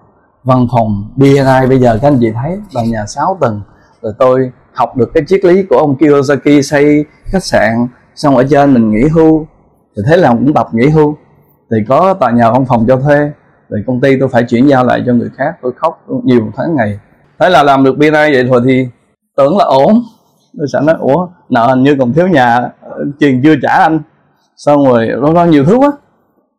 văn 0.45 0.67
phòng 0.73 1.13
BNI 1.17 1.67
bây 1.69 1.81
giờ 1.81 1.99
các 2.03 2.09
anh 2.09 2.19
chị 2.21 2.33
thấy 2.43 2.59
tòa 2.75 2.85
nhà 2.85 3.07
6 3.07 3.39
tầng. 3.41 3.63
Rồi 4.03 4.13
tôi 4.19 4.53
học 4.75 4.97
được 4.97 5.11
cái 5.15 5.23
triết 5.27 5.45
lý 5.45 5.63
của 5.63 5.77
ông 5.77 5.97
Kiyosaki 5.97 6.63
xây 6.63 7.05
khách 7.25 7.45
sạn. 7.45 7.87
Xong 8.15 8.37
ở 8.37 8.45
trên 8.51 8.75
mình 8.75 8.91
nghỉ 8.91 9.09
hưu. 9.09 9.47
Thì 9.97 10.03
thế 10.09 10.17
là 10.17 10.31
cũng 10.31 10.55
tập 10.55 10.69
nghỉ 10.73 10.89
hưu. 10.89 11.17
Thì 11.71 11.77
có 11.89 12.15
tòa 12.15 12.31
nhà 12.31 12.51
văn 12.51 12.67
phòng 12.67 12.85
cho 12.89 12.97
thuê. 12.97 13.31
Rồi 13.69 13.85
công 13.87 14.01
ty 14.01 14.21
tôi 14.21 14.29
phải 14.29 14.43
chuyển 14.43 14.69
giao 14.69 14.85
lại 14.85 15.03
cho 15.07 15.13
người 15.13 15.31
khác. 15.37 15.55
Tôi 15.63 15.73
khóc 15.77 16.07
nhiều 16.25 16.51
tháng 16.57 16.75
ngày. 16.77 16.99
Thế 17.39 17.49
là 17.49 17.63
làm 17.63 17.85
được 17.85 17.99
BNI 17.99 18.11
vậy 18.11 18.47
thôi 18.49 18.61
thì 18.65 18.89
tưởng 19.37 19.59
là 19.59 19.65
ổn 19.65 19.95
tôi 20.59 20.67
sẽ 20.73 20.81
nói, 20.81 20.97
ủa 20.99 21.29
nợ 21.49 21.67
hình 21.67 21.83
như 21.83 21.97
còn 21.99 22.13
thiếu 22.13 22.29
nhà, 22.29 22.61
tiền 23.19 23.41
chưa 23.45 23.55
trả 23.63 23.69
anh. 23.69 24.01
Xong 24.57 24.85
rồi 24.89 25.11
nó 25.23 25.33
lo 25.33 25.45
nhiều 25.45 25.65
thứ 25.65 25.77
quá. 25.77 25.93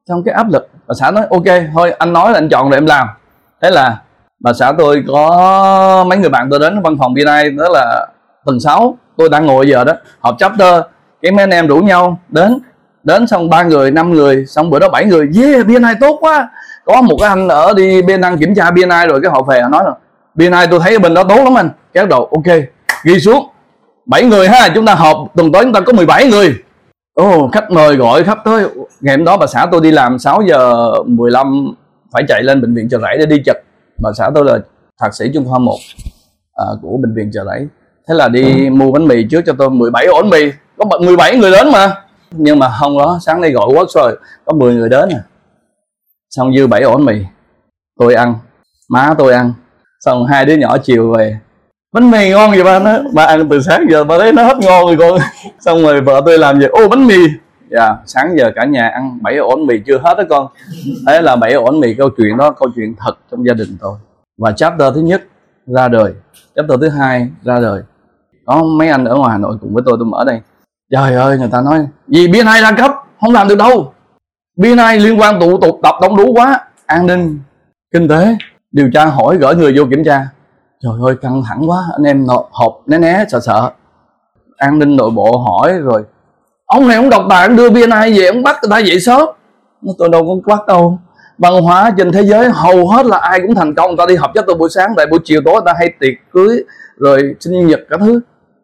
Trong 0.10 0.24
cái 0.24 0.34
áp 0.34 0.50
lực, 0.50 0.70
bà 0.88 0.94
xã 1.00 1.12
nói, 1.12 1.26
ok, 1.30 1.64
thôi, 1.74 1.92
anh 1.92 2.14
nói 2.14 2.32
là 2.32 2.38
anh 2.38 2.50
chọn 2.50 2.70
rồi 2.70 2.78
em 2.78 2.86
làm. 2.86 3.08
Thế 3.62 3.70
là 3.70 4.02
bà 4.40 4.54
xã 4.54 4.74
tôi 4.78 5.04
có 5.08 6.06
mấy 6.08 6.18
người 6.18 6.30
bạn 6.30 6.48
tôi 6.52 6.60
đến 6.60 6.82
văn 6.82 6.98
phòng 7.00 7.14
BNI 7.14 7.50
đó 7.58 7.66
là 7.70 8.08
tuần 8.46 8.60
6 8.60 8.98
tôi 9.18 9.30
đang 9.30 9.46
ngồi 9.46 9.70
giờ 9.70 9.84
đó, 9.84 9.94
họp 10.20 10.36
chapter, 10.40 10.84
cái 11.22 11.32
mấy 11.32 11.44
anh 11.44 11.50
em 11.50 11.68
rủ 11.68 11.78
nhau 11.78 12.20
đến. 12.30 12.60
Đến 13.04 13.28
xong 13.28 13.50
ba 13.50 13.64
người, 13.64 13.92
năm 13.92 14.14
người, 14.14 14.46
xong 14.46 14.70
bữa 14.70 14.80
đó 14.80 14.90
bảy 14.90 15.06
người. 15.06 15.30
Yeah 15.42 15.66
BNI 15.68 15.94
tốt 16.00 16.18
quá. 16.22 16.50
Có 16.86 17.02
một 17.02 17.16
cái 17.20 17.30
anh 17.30 17.48
ở 17.48 17.74
đi 17.74 18.02
bên 18.02 18.22
đang 18.22 18.38
kiểm 18.38 18.56
tra 18.56 18.72
BNI 18.72 19.08
rồi, 19.10 19.20
cái 19.22 19.32
họ 19.32 19.42
về 19.42 19.62
họ 19.62 19.70
nói 19.70 19.84
là 19.86 19.92
BNI 20.36 20.68
tôi 20.72 20.80
thấy 20.80 21.00
bên 21.00 21.14
đó 21.14 21.24
tốt 21.24 21.44
lắm 21.44 21.58
anh. 21.58 21.70
Cái 21.94 22.06
đầu, 22.06 22.26
ok, 22.26 22.58
ghi 23.04 23.20
xuống. 23.20 23.48
7 24.08 24.24
người 24.24 24.48
ha 24.48 24.70
chúng 24.76 24.86
ta 24.86 24.96
họp 24.96 25.18
tuần 25.36 25.52
tới 25.52 25.64
chúng 25.64 25.74
ta 25.74 25.80
có 25.80 25.94
17 25.94 26.30
người. 26.30 26.56
Ồ 27.14 27.44
oh, 27.44 27.52
khách 27.54 27.72
mời 27.72 27.96
gọi 27.96 28.24
khách 28.24 28.38
tới. 28.46 28.66
Ngày 29.02 29.18
hôm 29.18 29.26
đó 29.26 29.38
bà 29.38 29.48
xã 29.48 29.68
tôi 29.72 29.82
đi 29.82 29.92
làm 29.92 30.20
6 30.20 30.42
giờ 30.48 30.92
15 31.06 31.74
phải 32.14 32.24
chạy 32.28 32.44
lên 32.44 32.62
bệnh 32.62 32.76
viện 32.76 32.90
chợ 32.90 33.00
rẫy 33.02 33.18
để 33.18 33.26
đi 33.26 33.42
chật 33.46 33.58
bà 34.04 34.10
xã 34.18 34.30
tôi 34.36 34.46
là 34.46 34.60
thạc 35.02 35.16
sĩ 35.16 35.26
chuyên 35.34 35.46
khoa 35.46 35.60
1 35.60 35.78
à, 36.54 36.66
của 36.82 36.98
bệnh 37.02 37.16
viện 37.16 37.32
chợ 37.34 37.46
rẫy. 37.46 37.68
Thế 38.08 38.16
là 38.16 38.28
đi 38.28 38.66
ừ. 38.66 38.74
mua 38.74 38.92
bánh 38.92 39.08
mì 39.08 39.24
trước 39.24 39.42
cho 39.46 39.54
tôi 39.58 39.70
17 39.70 40.06
ổ 40.06 40.22
bánh 40.22 40.30
mì. 40.30 40.52
Có 40.78 41.00
17 41.00 41.38
người 41.38 41.52
đến 41.52 41.72
mà. 41.72 41.94
Nhưng 42.32 42.60
mà 42.60 42.70
không 42.80 42.98
đó 42.98 43.20
sáng 43.26 43.42
nay 43.42 43.52
gọi 43.52 43.68
quốc 43.76 43.88
rồi 43.90 44.18
có 44.46 44.54
10 44.54 44.76
người 44.76 44.90
đến 44.90 45.10
à. 45.10 45.22
Xong 46.30 46.56
dư 46.56 46.68
7 46.68 46.82
ổ 46.82 46.94
bánh 46.94 47.06
mì 47.06 47.14
tôi 48.00 48.14
ăn 48.14 48.36
má 48.90 49.14
tôi 49.18 49.34
ăn. 49.34 49.54
Xong 50.00 50.26
hai 50.26 50.46
đứa 50.46 50.56
nhỏ 50.56 50.78
chiều 50.78 51.14
về 51.14 51.40
bánh 52.00 52.12
mì 52.12 52.30
ngon 52.30 52.52
vậy 52.52 52.64
ba 52.64 52.80
nó 52.80 52.98
ba 53.14 53.24
ăn 53.24 53.50
từ 53.50 53.62
sáng 53.62 53.86
giờ 53.90 54.04
ba 54.04 54.18
thấy 54.20 54.34
nó 54.34 54.44
hết 54.44 54.58
ngon 54.58 54.86
rồi 54.86 54.98
con. 55.00 55.20
Xong 55.60 55.82
rồi 55.82 56.02
vợ 56.02 56.22
tôi 56.26 56.38
làm 56.38 56.60
gì 56.60 56.66
ô 56.66 56.88
bánh 56.88 57.08
mì. 57.08 57.16
Dạ 57.72 57.96
sáng 58.06 58.38
giờ 58.38 58.52
cả 58.56 58.66
nhà 58.66 58.90
ăn 58.90 59.20
bảy 59.22 59.38
ổ 59.38 59.56
bánh 59.56 59.66
mì 59.66 59.80
chưa 59.88 59.98
hết 59.98 60.18
đó 60.18 60.24
con. 60.30 60.48
Thế 61.08 61.22
là 61.22 61.36
bảy 61.36 61.54
ổ 61.54 61.66
bánh 61.66 61.80
mì 61.80 61.94
câu 61.94 62.10
chuyện 62.18 62.38
đó 62.38 62.52
câu 62.52 62.70
chuyện 62.76 62.96
thật 63.00 63.14
trong 63.32 63.46
gia 63.46 63.54
đình 63.54 63.78
tôi. 63.82 63.98
Và 64.38 64.52
chapter 64.52 64.94
thứ 64.96 65.02
nhất 65.02 65.24
ra 65.66 65.88
đời. 65.88 66.14
Chapter 66.56 66.82
thứ 66.82 66.90
hai 66.90 67.30
ra 67.44 67.60
đời. 67.60 67.82
Có 68.46 68.64
mấy 68.64 68.88
anh 68.90 69.06
ở 69.06 69.16
ngoài 69.16 69.32
hà 69.32 69.38
nội 69.38 69.58
cùng 69.62 69.74
với 69.74 69.84
tôi 69.86 69.98
tôi 70.00 70.06
mở 70.06 70.24
đây. 70.28 70.42
Trời 70.92 71.14
ơi 71.14 71.38
người 71.38 71.50
ta 71.52 71.62
nói 71.62 71.88
gì 72.08 72.28
bia 72.28 72.44
này 72.44 72.62
ra 72.62 72.72
cấp 72.72 72.92
không 73.22 73.34
làm 73.34 73.48
được 73.48 73.58
đâu. 73.58 73.94
Bia 74.58 74.76
này 74.76 75.00
liên 75.00 75.20
quan 75.20 75.40
tụ 75.40 75.58
tục 75.58 75.80
tập 75.84 75.96
đông 76.02 76.18
đủ 76.18 76.34
quá. 76.34 76.60
An 76.86 77.08
ninh 77.08 77.40
kinh 77.94 78.08
tế. 78.08 78.36
Điều 78.72 78.90
tra 78.94 79.06
hỏi 79.06 79.38
gửi 79.38 79.56
người 79.56 79.74
vô 79.78 79.86
kiểm 79.90 80.04
tra 80.04 80.28
trời 80.84 80.94
ơi 81.06 81.16
căng 81.22 81.44
thẳng 81.44 81.70
quá. 81.70 81.84
Anh 81.94 82.04
em 82.04 82.28
họp 82.52 82.82
né 82.86 82.98
né 82.98 83.26
sợ 83.30 83.40
sợ. 83.40 83.72
An 84.58 84.80
ninh 84.80 84.96
nội 84.96 85.10
bộ 85.10 85.38
hỏi 85.38 85.74
rồi 85.74 86.04
ông 86.66 86.88
này 86.88 86.98
ông 86.98 87.10
đọc 87.10 87.24
bài 87.30 87.48
ông 87.48 87.56
đưa 87.56 87.88
này 87.88 88.14
về 88.20 88.28
ông 88.28 88.44
bắt 88.44 88.58
người 88.62 88.70
ta 88.70 88.80
dậy 88.80 89.00
sớm. 89.00 89.30
Tôi 89.98 90.10
đâu 90.10 90.42
có 90.46 90.56
bắt 90.56 90.68
đâu. 90.68 91.00
Văn 91.38 91.54
hóa 91.64 91.92
trên 91.98 92.12
thế 92.12 92.24
giới 92.24 92.50
hầu 92.50 92.88
hết 92.88 93.06
là 93.06 93.18
ai 93.18 93.40
cũng 93.42 93.56
thành 93.56 93.76
công. 93.76 93.88
Người 93.90 93.98
ta 93.98 94.06
đi 94.06 94.16
học 94.16 94.32
cho 94.36 94.42
tôi 94.48 94.56
buổi 94.56 94.70
sáng 94.70 94.90
tại 94.98 95.06
buổi 95.12 95.20
chiều 95.24 95.42
tối 95.46 95.54
người 95.54 95.64
ta 95.66 95.74
hay 95.78 95.94
tiệc 96.00 96.14
cưới 96.34 96.64
rồi 96.98 97.36
sinh 97.40 97.68
nhật 97.68 97.80
cả 97.90 97.98
thứ. 98.00 98.20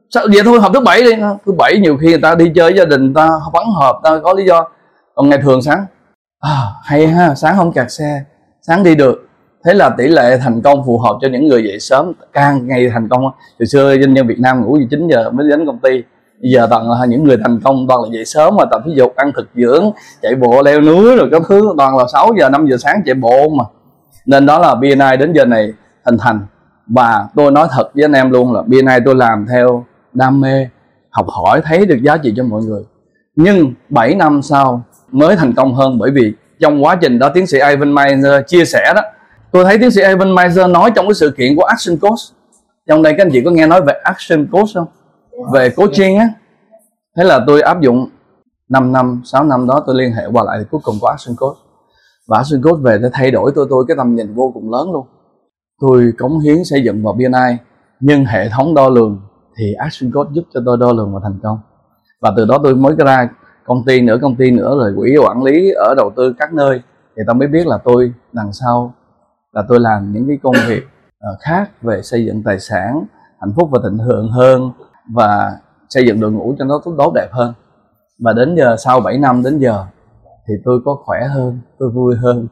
Sao 0.10 0.28
vậy 0.34 0.42
thôi 0.46 0.60
học 0.62 0.72
thứ 0.74 0.80
bảy 0.80 1.02
đi. 1.02 1.12
Thứ 1.46 1.52
bảy 1.58 1.80
nhiều 1.80 1.98
khi 1.98 2.08
người 2.08 2.22
ta 2.22 2.36
đi 2.36 2.52
chơi 2.56 2.72
với 2.72 2.78
gia 2.78 2.86
đình 2.86 3.04
người 3.04 3.14
ta 3.16 3.30
vắng 3.54 3.72
họp 3.72 4.00
ta 4.04 4.20
có 4.24 4.34
lý 4.34 4.46
do. 4.46 4.68
Còn 5.16 5.30
ngày 5.30 5.40
thường 5.42 5.62
sáng 5.62 5.86
à, 6.40 6.58
hay 6.84 7.08
ha 7.08 7.36
sáng 7.36 7.58
không 7.58 7.74
kẹt 7.74 7.92
xe 7.92 8.24
sáng 8.62 8.84
đi 8.84 8.96
được 8.96 9.28
thế 9.66 9.74
là 9.74 9.90
tỷ 9.98 10.08
lệ 10.08 10.38
thành 10.38 10.62
công 10.62 10.86
phù 10.86 10.98
hợp 10.98 11.18
cho 11.22 11.28
những 11.32 11.48
người 11.48 11.64
dậy 11.64 11.80
sớm, 11.80 12.14
càng 12.34 12.68
ngày 12.68 12.90
thành 12.94 13.10
công 13.10 13.22
từ 13.60 13.66
xưa 13.66 13.96
doanh 13.98 14.14
nhân 14.14 14.28
Việt 14.28 14.40
Nam 14.40 14.66
ngủ 14.66 14.78
từ 14.80 14.86
9 14.90 15.08
giờ 15.08 15.30
mới 15.30 15.50
đến 15.50 15.66
công 15.66 15.80
ty. 15.80 16.04
Bây 16.42 16.52
giờ 16.52 16.68
toàn 16.70 16.92
là 16.92 17.06
những 17.06 17.24
người 17.24 17.38
thành 17.44 17.60
công, 17.64 17.88
toàn 17.88 18.02
là 18.04 18.10
dậy 18.14 18.26
sớm 18.26 18.56
mà 18.56 18.66
tập 18.72 18.82
thể 18.86 18.92
dục, 18.96 19.16
ăn 19.16 19.32
thực 19.36 19.50
dưỡng, 19.56 19.92
chạy 20.22 20.36
bộ, 20.36 20.62
leo 20.64 20.82
núi 20.82 21.16
rồi 21.16 21.30
các 21.32 21.42
thứ. 21.48 21.74
Toàn 21.78 21.98
là 21.98 22.04
6 22.14 22.30
giờ 22.40 22.50
5 22.50 22.68
giờ 22.68 22.78
sáng 22.78 23.02
chạy 23.06 23.16
bộ 23.16 23.50
mà. 23.50 23.64
Nên 24.26 24.46
đó 24.46 24.60
là 24.60 24.76
BNI 24.76 25.18
đến 25.20 25.34
giờ 25.34 25.46
này 25.46 25.74
hình 26.06 26.18
thành. 26.18 26.40
Và 26.88 27.28
tôi 27.36 27.52
nói 27.52 27.68
thật 27.72 27.90
với 27.96 28.06
anh 28.06 28.14
em 28.14 28.32
luôn 28.32 28.54
là 28.54 28.62
BNI 28.62 28.98
tôi 29.06 29.16
làm 29.16 29.46
theo 29.50 29.86
đam 30.14 30.42
mê, 30.42 30.68
học 31.10 31.26
hỏi, 31.30 31.62
thấy 31.64 31.86
được 31.86 31.98
giá 32.02 32.18
trị 32.18 32.34
cho 32.38 32.44
mọi 32.44 32.62
người. 32.64 32.84
Nhưng 33.36 33.74
7 33.90 34.16
năm 34.16 34.42
sau 34.42 34.84
mới 35.12 35.36
thành 35.36 35.54
công 35.54 35.76
hơn 35.76 36.00
bởi 36.00 36.12
vì 36.12 36.34
trong 36.60 36.84
quá 36.84 36.96
trình 36.96 37.20
đó, 37.20 37.30
tiến 37.30 37.48
sĩ 37.48 37.58
Ivan 37.70 37.92
Mayer 37.92 38.26
chia 38.48 38.66
sẻ 38.66 38.94
đó 38.96 39.02
tôi 39.54 39.64
thấy 39.64 39.78
tiến 39.78 39.92
sĩ 39.92 40.02
Ivan 40.02 40.36
Meyer 40.36 40.70
nói 40.70 40.92
trong 40.96 41.06
cái 41.08 41.14
sự 41.14 41.34
kiện 41.38 41.56
của 41.56 41.64
Action 41.64 41.98
Coach. 41.98 42.20
Trong 42.88 43.02
đây 43.02 43.14
các 43.18 43.26
anh 43.26 43.30
chị 43.32 43.42
có 43.46 43.52
nghe 43.52 43.68
nói 43.68 43.82
về 43.82 43.94
Action 44.04 44.48
Coach 44.52 44.70
không? 44.74 44.88
Về 45.54 45.70
coaching 45.70 46.18
á. 46.18 46.30
Thế 47.18 47.24
là 47.24 47.40
tôi 47.48 47.62
áp 47.62 47.82
dụng 47.82 48.10
5 48.70 48.92
năm 48.92 49.22
6 49.26 49.44
năm 49.44 49.68
đó 49.68 49.84
tôi 49.88 49.96
liên 49.98 50.14
hệ 50.14 50.24
qua 50.34 50.44
lại 50.44 50.58
thì 50.60 50.66
cuối 50.72 50.82
cùng 50.84 50.96
có 51.02 51.10
Action 51.10 51.36
Coach. 51.36 51.58
Và 52.28 52.38
Action 52.38 52.62
Coach 52.62 52.82
về 52.82 52.98
để 53.02 53.10
thay 53.14 53.32
đổi 53.32 53.52
tôi 53.56 53.68
tôi 53.70 53.86
cái 53.88 53.98
tầm 53.98 54.16
nhìn 54.16 54.34
vô 54.34 54.52
cùng 54.54 54.72
lớn 54.72 54.92
luôn. 54.92 55.08
Tôi 55.82 56.14
cống 56.18 56.40
hiến 56.40 56.64
xây 56.64 56.84
dựng 56.84 57.04
vào 57.04 57.14
BNI 57.14 57.58
nhưng 58.00 58.26
hệ 58.26 58.50
thống 58.50 58.74
đo 58.74 58.90
lường 58.90 59.22
thì 59.58 59.74
Action 59.74 60.12
Coach 60.12 60.32
giúp 60.32 60.44
cho 60.54 60.60
tôi 60.66 60.78
đo 60.80 60.92
lường 60.92 61.14
và 61.14 61.20
thành 61.24 61.40
công. 61.44 61.60
Và 62.22 62.34
từ 62.38 62.46
đó 62.46 62.60
tôi 62.64 62.76
mới 62.76 62.96
ra 62.98 63.30
công 63.66 63.86
ty 63.86 64.02
nữa 64.02 64.18
công 64.22 64.36
ty 64.36 64.52
nữa 64.52 64.78
rồi 64.80 64.94
quỹ 64.98 65.18
quản 65.18 65.44
lý 65.44 65.72
ở 65.72 65.96
đầu 65.98 66.12
tư 66.16 66.34
các 66.40 66.54
nơi. 66.54 66.82
Thì 67.18 67.24
ta 67.28 67.34
mới 67.34 67.48
biết 67.48 67.68
là 67.68 67.78
tôi 67.84 68.14
đằng 68.32 68.54
sau 68.54 68.94
là 69.54 69.64
tôi 69.68 69.80
làm 69.80 70.12
những 70.14 70.28
cái 70.28 70.38
công 70.44 70.56
việc 70.68 70.84
ờ, 71.20 71.38
khác 71.42 71.70
về 71.82 72.02
xây 72.02 72.26
dựng 72.26 72.44
tài 72.44 72.60
sản, 72.60 73.06
hạnh 73.40 73.54
phúc 73.56 73.70
và 73.72 73.80
thịnh 73.84 74.08
vượng 74.08 74.32
hơn 74.32 74.72
và 75.14 75.58
xây 75.90 76.06
dựng 76.08 76.20
đội 76.20 76.32
ngũ 76.32 76.56
cho 76.60 76.66
nó 76.66 76.82
tốt 76.98 77.12
đẹp 77.16 77.28
hơn. 77.32 77.54
Và 78.20 78.34
đến 78.34 78.56
giờ, 78.56 78.76
sau 78.78 79.00
7 79.00 79.18
năm 79.18 79.44
đến 79.44 79.60
giờ 79.60 79.86
thì 80.48 80.54
tôi 80.66 80.80
có 80.86 80.98
khỏe 81.06 81.20
hơn, 81.28 81.60
tôi 81.80 81.90
vui 81.90 82.16
hơn, 82.16 82.48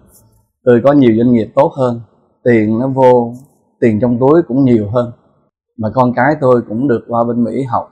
tôi 0.65 0.81
có 0.83 0.91
nhiều 0.91 1.11
doanh 1.17 1.31
nghiệp 1.33 1.51
tốt 1.55 1.73
hơn, 1.77 2.01
tiền 2.43 2.79
nó 2.79 2.87
vô, 2.87 3.33
tiền 3.81 3.99
trong 4.01 4.19
túi 4.19 4.41
cũng 4.47 4.63
nhiều 4.63 4.89
hơn. 4.93 5.11
Mà 5.77 5.89
con 5.93 6.13
cái 6.13 6.35
tôi 6.41 6.61
cũng 6.69 6.87
được 6.87 7.01
qua 7.07 7.23
bên 7.23 7.43
Mỹ 7.43 7.63
học, 7.63 7.91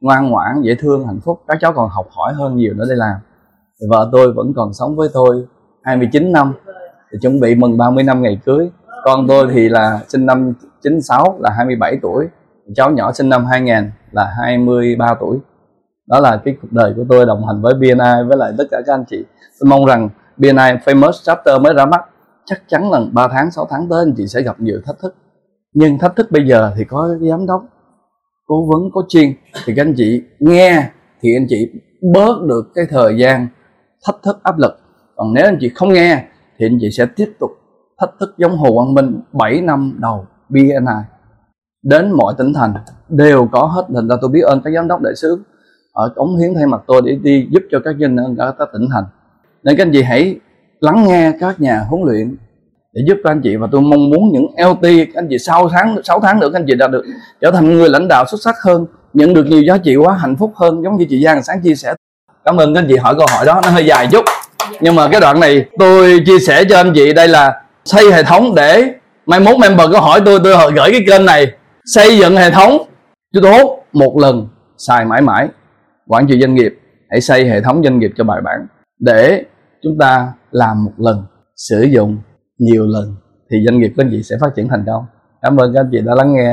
ngoan 0.00 0.30
ngoãn, 0.30 0.62
dễ 0.62 0.74
thương, 0.78 1.06
hạnh 1.06 1.20
phúc. 1.24 1.40
Các 1.48 1.58
cháu 1.60 1.72
còn 1.72 1.88
học 1.88 2.06
hỏi 2.10 2.32
hơn 2.32 2.56
nhiều 2.56 2.74
nữa 2.74 2.84
đây 2.88 2.96
làm. 2.96 3.16
Vợ 3.90 4.08
tôi 4.12 4.32
vẫn 4.32 4.52
còn 4.56 4.72
sống 4.72 4.96
với 4.96 5.08
tôi 5.14 5.46
29 5.82 6.32
năm 6.32 6.52
thì 7.12 7.18
chuẩn 7.22 7.40
bị 7.40 7.54
mừng 7.54 7.78
30 7.78 8.04
năm 8.04 8.22
ngày 8.22 8.40
cưới. 8.44 8.70
Con 9.04 9.26
tôi 9.28 9.48
thì 9.52 9.68
là 9.68 10.00
sinh 10.08 10.26
năm 10.26 10.52
96 10.82 11.38
là 11.40 11.50
27 11.50 11.98
tuổi. 12.02 12.26
Cháu 12.74 12.90
nhỏ 12.90 13.12
sinh 13.12 13.28
năm 13.28 13.46
2000 13.46 13.90
là 14.12 14.32
23 14.42 15.14
tuổi. 15.20 15.38
Đó 16.08 16.20
là 16.20 16.40
cái 16.44 16.56
cuộc 16.62 16.72
đời 16.72 16.92
của 16.96 17.04
tôi 17.08 17.26
đồng 17.26 17.46
hành 17.46 17.62
với 17.62 17.74
BNI 17.74 18.28
với 18.28 18.36
lại 18.36 18.52
tất 18.58 18.64
cả 18.70 18.78
các 18.86 18.94
anh 18.94 19.04
chị. 19.10 19.24
Tôi 19.60 19.70
mong 19.70 19.84
rằng 19.84 20.08
BNI 20.36 20.78
Famous 20.84 21.12
Chapter 21.24 21.60
mới 21.60 21.74
ra 21.74 21.86
mắt. 21.86 22.00
Chắc 22.46 22.62
chắn 22.68 22.90
là 22.90 23.00
3 23.12 23.28
tháng 23.28 23.50
6 23.50 23.66
tháng 23.70 23.88
tới 23.90 24.04
anh 24.04 24.14
chị 24.16 24.26
sẽ 24.26 24.42
gặp 24.42 24.60
nhiều 24.60 24.80
thách 24.86 24.96
thức. 25.02 25.14
Nhưng 25.74 25.98
thách 25.98 26.16
thức 26.16 26.30
bây 26.30 26.46
giờ 26.46 26.72
thì 26.76 26.84
có 26.84 27.08
giám 27.30 27.46
đốc, 27.46 27.62
cố 28.46 28.66
vấn, 28.72 28.90
có 28.94 29.02
chuyên. 29.08 29.32
Thì 29.64 29.74
các 29.76 29.82
anh 29.82 29.94
chị 29.96 30.22
nghe 30.38 30.90
thì 31.20 31.36
anh 31.36 31.46
chị 31.48 31.68
bớt 32.14 32.42
được 32.48 32.64
cái 32.74 32.84
thời 32.90 33.18
gian 33.18 33.48
thách 34.06 34.16
thức, 34.24 34.36
áp 34.42 34.58
lực. 34.58 34.72
Còn 35.16 35.32
nếu 35.34 35.44
anh 35.44 35.56
chị 35.60 35.68
không 35.74 35.92
nghe 35.92 36.24
thì 36.62 36.66
anh 36.66 36.78
chị 36.80 36.90
sẽ 36.90 37.06
tiếp 37.06 37.32
tục 37.40 37.50
thách 38.00 38.10
thức 38.20 38.34
giống 38.38 38.56
Hồ 38.56 38.72
Quang 38.72 38.94
Minh 38.94 39.20
7 39.32 39.60
năm 39.60 39.96
đầu 40.00 40.26
BNI 40.48 41.02
đến 41.82 42.12
mọi 42.12 42.34
tỉnh 42.38 42.54
thành 42.54 42.74
đều 43.08 43.48
có 43.52 43.64
hết 43.64 43.82
thành 43.94 44.08
ra 44.08 44.16
tôi 44.20 44.30
biết 44.30 44.40
ơn 44.40 44.60
các 44.64 44.70
giám 44.74 44.88
đốc 44.88 45.00
đại 45.00 45.12
sứ. 45.16 45.42
Ở 45.92 46.12
cống 46.16 46.36
hiến 46.36 46.54
thay 46.54 46.66
mặt 46.66 46.80
tôi 46.86 47.02
để 47.04 47.18
đi 47.22 47.46
giúp 47.50 47.62
cho 47.70 47.78
các 47.84 47.94
doanh 48.00 48.16
nhân 48.16 48.36
ở 48.36 48.52
các 48.58 48.68
tỉnh 48.72 48.88
thành. 48.92 49.04
Nên 49.64 49.76
các 49.76 49.86
anh 49.86 49.92
chị 49.92 50.02
hãy 50.02 50.36
lắng 50.80 51.04
nghe 51.08 51.32
các 51.40 51.60
nhà 51.60 51.84
huấn 51.88 52.02
luyện 52.04 52.36
để 52.92 53.02
giúp 53.08 53.18
các 53.24 53.30
anh 53.30 53.40
chị. 53.40 53.56
Và 53.56 53.68
tôi 53.72 53.80
mong 53.80 54.10
muốn 54.10 54.32
những 54.32 54.46
LT 54.56 54.82
các 54.82 55.14
anh 55.14 55.26
chị 55.30 55.38
sau 55.38 55.68
tháng 55.68 55.96
6 56.04 56.20
tháng 56.20 56.40
nữa 56.40 56.50
các 56.52 56.58
anh 56.58 56.66
chị 56.66 56.74
đã 56.74 56.88
được 56.88 57.04
trở 57.40 57.50
thành 57.50 57.74
người 57.74 57.88
lãnh 57.88 58.08
đạo 58.08 58.24
xuất 58.30 58.38
sắc 58.42 58.54
hơn, 58.64 58.86
nhận 59.14 59.34
được 59.34 59.46
nhiều 59.46 59.62
giá 59.62 59.78
trị 59.78 59.96
quá 59.96 60.14
hạnh 60.14 60.36
phúc 60.36 60.52
hơn. 60.56 60.82
Giống 60.84 60.96
như 60.96 61.06
chị 61.08 61.24
Giang 61.24 61.42
sáng 61.42 61.60
chia 61.62 61.74
sẻ. 61.74 61.94
Cảm 62.44 62.56
ơn 62.56 62.74
các 62.74 62.80
anh 62.80 62.86
chị 62.88 62.96
hỏi 62.96 63.14
câu 63.18 63.26
hỏi 63.30 63.46
đó, 63.46 63.60
nó 63.64 63.70
hơi 63.70 63.86
dài 63.86 64.08
chút 64.12 64.24
nhưng 64.80 64.94
mà 64.94 65.08
cái 65.08 65.20
đoạn 65.20 65.40
này 65.40 65.66
tôi 65.78 66.22
chia 66.26 66.38
sẻ 66.38 66.64
cho 66.64 66.76
anh 66.76 66.92
chị, 66.94 67.12
đây 67.12 67.28
là 67.28 67.62
xây 67.84 68.12
hệ 68.12 68.22
thống 68.22 68.54
để 68.54 68.84
mai 69.26 69.40
mốt 69.40 69.58
member 69.58 69.90
có 69.92 70.00
hỏi 70.00 70.20
tôi 70.24 70.40
tôi 70.44 70.72
gửi 70.76 70.90
cái 70.90 71.04
kênh 71.06 71.26
này. 71.26 71.52
Xây 71.84 72.18
dựng 72.18 72.36
hệ 72.36 72.50
thống 72.50 72.78
chú 73.34 73.40
tốt 73.42 73.84
một 73.92 74.18
lần, 74.18 74.48
xài 74.78 75.04
mãi 75.04 75.22
mãi. 75.22 75.48
Quản 76.08 76.26
trị 76.26 76.40
doanh 76.40 76.54
nghiệp, 76.54 76.72
hãy 77.10 77.20
xây 77.20 77.48
hệ 77.48 77.60
thống 77.60 77.82
doanh 77.84 77.98
nghiệp 77.98 78.10
cho 78.16 78.24
bài 78.24 78.40
bản 78.44 78.66
để 79.00 79.44
chúng 79.82 79.98
ta 79.98 80.28
làm 80.50 80.84
một 80.84 80.92
lần, 80.96 81.24
sử 81.56 81.82
dụng 81.82 82.18
nhiều 82.58 82.86
lần 82.86 83.16
thì 83.50 83.56
doanh 83.66 83.78
nghiệp 83.78 83.92
của 83.96 84.02
anh 84.02 84.08
chị 84.10 84.22
sẽ 84.22 84.36
phát 84.40 84.48
triển 84.56 84.68
thành 84.68 84.84
công. 84.86 85.04
Cảm 85.42 85.56
ơn 85.56 85.74
các 85.74 85.80
anh 85.80 85.88
chị 85.92 85.98
đã 86.04 86.14
lắng 86.14 86.32
nghe. 86.32 86.50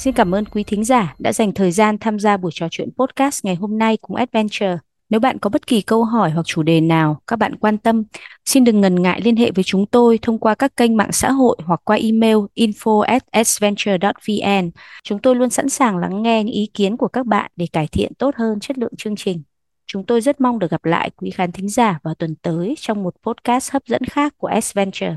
Xin 0.00 0.14
cảm 0.14 0.34
ơn 0.34 0.44
quý 0.44 0.64
thính 0.64 0.84
giả 0.84 1.14
đã 1.18 1.32
dành 1.32 1.52
thời 1.52 1.70
gian 1.70 1.98
tham 1.98 2.18
gia 2.18 2.36
buổi 2.36 2.50
trò 2.54 2.68
chuyện 2.70 2.88
podcast 2.98 3.44
ngày 3.44 3.54
hôm 3.54 3.78
nay 3.78 3.96
cùng 3.96 4.16
Adventure. 4.16 4.78
Nếu 5.10 5.20
bạn 5.20 5.38
có 5.38 5.50
bất 5.50 5.66
kỳ 5.66 5.82
câu 5.82 6.04
hỏi 6.04 6.30
hoặc 6.30 6.46
chủ 6.46 6.62
đề 6.62 6.80
nào 6.80 7.20
các 7.26 7.38
bạn 7.38 7.56
quan 7.56 7.78
tâm, 7.78 8.04
xin 8.44 8.64
đừng 8.64 8.80
ngần 8.80 9.02
ngại 9.02 9.20
liên 9.24 9.36
hệ 9.36 9.50
với 9.50 9.64
chúng 9.64 9.86
tôi 9.86 10.18
thông 10.22 10.38
qua 10.38 10.54
các 10.54 10.76
kênh 10.76 10.96
mạng 10.96 11.12
xã 11.12 11.30
hội 11.30 11.56
hoặc 11.64 11.80
qua 11.84 11.96
email 11.96 12.36
info 12.54 13.20
vn 13.32 14.70
Chúng 15.04 15.18
tôi 15.18 15.36
luôn 15.36 15.50
sẵn 15.50 15.68
sàng 15.68 15.98
lắng 15.98 16.22
nghe 16.22 16.44
những 16.44 16.54
ý 16.54 16.70
kiến 16.74 16.96
của 16.96 17.08
các 17.08 17.26
bạn 17.26 17.50
để 17.56 17.66
cải 17.72 17.86
thiện 17.86 18.12
tốt 18.18 18.34
hơn 18.36 18.60
chất 18.60 18.78
lượng 18.78 18.96
chương 18.98 19.16
trình. 19.16 19.42
Chúng 19.86 20.06
tôi 20.06 20.20
rất 20.20 20.40
mong 20.40 20.58
được 20.58 20.70
gặp 20.70 20.84
lại 20.84 21.10
quý 21.16 21.30
khán 21.30 21.52
thính 21.52 21.68
giả 21.68 21.98
vào 22.02 22.14
tuần 22.14 22.34
tới 22.42 22.74
trong 22.78 23.02
một 23.02 23.14
podcast 23.22 23.72
hấp 23.72 23.82
dẫn 23.86 24.04
khác 24.04 24.34
của 24.38 24.48
Adventure. 24.48 25.16